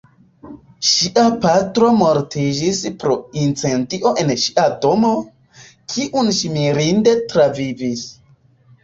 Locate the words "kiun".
5.95-6.33